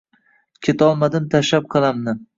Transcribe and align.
Ketolmadim 0.67 1.29
tashlab 1.35 1.69
qalamni 1.77 2.21